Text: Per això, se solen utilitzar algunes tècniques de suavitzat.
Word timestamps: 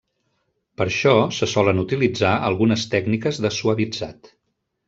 Per 0.81 0.85
això, 0.85 1.13
se 1.41 1.49
solen 1.51 1.83
utilitzar 1.83 2.33
algunes 2.49 2.89
tècniques 2.97 3.41
de 3.45 3.55
suavitzat. 3.59 4.33